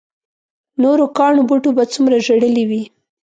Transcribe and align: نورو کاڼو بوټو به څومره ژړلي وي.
نورو 0.81 1.05
کاڼو 1.17 1.41
بوټو 1.49 1.69
به 1.77 1.83
څومره 1.93 2.15
ژړلي 2.25 2.63
وي. 2.69 2.83